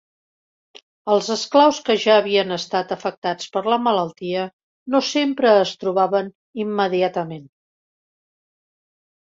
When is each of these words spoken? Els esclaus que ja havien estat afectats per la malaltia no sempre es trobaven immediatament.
Els 1.15 1.27
esclaus 1.35 1.81
que 1.89 1.95
ja 2.03 2.15
havien 2.21 2.55
estat 2.55 2.93
afectats 2.95 3.51
per 3.57 3.63
la 3.73 3.79
malaltia 3.89 4.47
no 4.95 5.03
sempre 5.11 5.53
es 5.59 5.75
trobaven 5.85 6.33
immediatament. 6.65 7.47